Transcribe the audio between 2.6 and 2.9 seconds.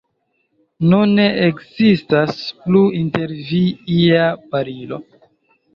plu